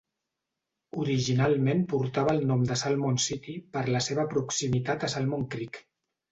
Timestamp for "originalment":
1.03-1.83